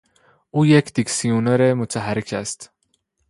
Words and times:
او 0.51 0.65
یک 0.65 0.93
دیکسیونر 0.93 1.73
متحرک 1.73 2.33
است! 2.33 2.71